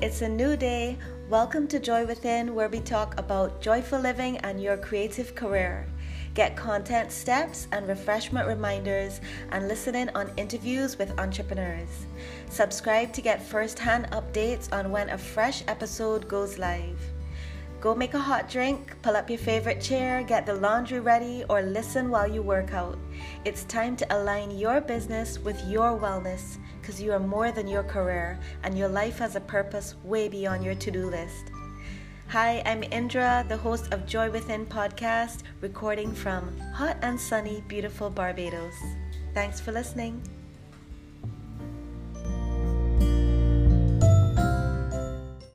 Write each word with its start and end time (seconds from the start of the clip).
it's 0.00 0.22
a 0.22 0.28
new 0.28 0.56
day. 0.56 0.96
Welcome 1.28 1.68
to 1.68 1.78
Joy 1.78 2.06
Within, 2.06 2.54
where 2.54 2.70
we 2.70 2.80
talk 2.80 3.18
about 3.18 3.60
joyful 3.60 4.00
living 4.00 4.38
and 4.38 4.62
your 4.62 4.78
creative 4.78 5.34
career. 5.34 5.86
Get 6.32 6.56
content 6.56 7.12
steps 7.12 7.68
and 7.70 7.86
refreshment 7.86 8.48
reminders 8.48 9.20
and 9.50 9.68
listen 9.68 9.94
in 9.94 10.08
on 10.14 10.32
interviews 10.38 10.96
with 10.96 11.18
entrepreneurs. 11.20 12.06
Subscribe 12.48 13.12
to 13.12 13.20
get 13.20 13.42
first 13.42 13.78
hand 13.78 14.06
updates 14.12 14.72
on 14.72 14.90
when 14.90 15.10
a 15.10 15.18
fresh 15.18 15.62
episode 15.68 16.26
goes 16.28 16.56
live. 16.56 16.98
Go 17.80 17.94
make 17.94 18.12
a 18.12 18.18
hot 18.18 18.50
drink, 18.50 18.94
pull 19.00 19.16
up 19.16 19.30
your 19.30 19.38
favorite 19.38 19.80
chair, 19.80 20.22
get 20.22 20.44
the 20.44 20.52
laundry 20.52 21.00
ready, 21.00 21.44
or 21.48 21.62
listen 21.62 22.10
while 22.10 22.30
you 22.30 22.42
work 22.42 22.74
out. 22.74 22.98
It's 23.46 23.64
time 23.64 23.96
to 23.96 24.14
align 24.14 24.50
your 24.50 24.82
business 24.82 25.38
with 25.38 25.58
your 25.66 25.98
wellness 25.98 26.58
because 26.78 27.00
you 27.00 27.10
are 27.12 27.18
more 27.18 27.52
than 27.52 27.66
your 27.66 27.82
career 27.82 28.38
and 28.64 28.76
your 28.76 28.88
life 28.88 29.18
has 29.18 29.34
a 29.34 29.40
purpose 29.40 29.94
way 30.04 30.28
beyond 30.28 30.62
your 30.62 30.74
to 30.74 30.90
do 30.90 31.06
list. 31.06 31.52
Hi, 32.28 32.62
I'm 32.66 32.82
Indra, 32.82 33.46
the 33.48 33.56
host 33.56 33.94
of 33.94 34.06
Joy 34.06 34.30
Within 34.30 34.66
podcast, 34.66 35.42
recording 35.62 36.14
from 36.14 36.58
hot 36.74 36.98
and 37.00 37.18
sunny, 37.18 37.64
beautiful 37.66 38.10
Barbados. 38.10 38.74
Thanks 39.32 39.58
for 39.58 39.72
listening. 39.72 40.22